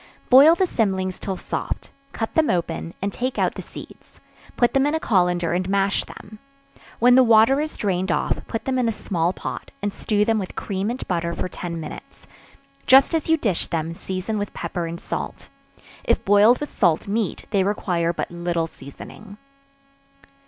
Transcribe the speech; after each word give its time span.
Boil 0.31 0.55
the 0.55 0.65
cymlings 0.65 1.19
till 1.19 1.37
soft; 1.37 1.91
cut 2.11 2.33
them 2.33 2.49
open, 2.49 2.95
and 3.03 3.13
take 3.13 3.37
out 3.37 3.53
the 3.53 3.61
seeds; 3.61 4.19
put 4.57 4.73
them 4.73 4.87
in 4.87 4.95
a 4.95 4.99
colander, 4.99 5.53
and 5.53 5.69
mash 5.69 6.05
them; 6.05 6.39
when 6.97 7.13
the 7.13 7.23
water 7.23 7.61
is 7.61 7.77
drained 7.77 8.11
off, 8.11 8.39
put 8.47 8.65
them 8.65 8.79
in 8.79 8.89
a 8.89 8.91
small 8.91 9.31
pot, 9.31 9.69
and 9.79 9.93
stew 9.93 10.25
them 10.25 10.39
with 10.39 10.55
cream 10.55 10.89
and 10.89 11.07
butter 11.07 11.35
for 11.35 11.47
ten 11.47 11.79
minutes; 11.79 12.25
just 12.87 13.13
as 13.13 13.29
you 13.29 13.37
dish 13.37 13.67
them, 13.67 13.93
season 13.93 14.39
with 14.39 14.55
pepper 14.55 14.87
and 14.87 14.99
salt. 14.99 15.49
If 16.03 16.25
boiled 16.25 16.57
with 16.57 16.75
salt 16.75 17.07
meat, 17.07 17.45
they 17.51 17.63
require 17.63 18.11
but 18.11 18.31
little 18.31 18.65
seasoning. 18.65 19.37